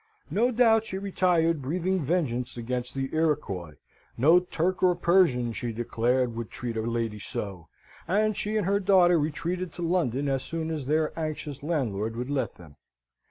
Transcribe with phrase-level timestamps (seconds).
[0.31, 3.75] No doubt she retired breathing vengeance against the Iroquois:
[4.17, 7.67] no Turk or Persian, she declared, would treat a lady so:
[8.07, 12.31] and she and her daughter retreated to London as soon as their anxious landlord would
[12.31, 12.77] let them.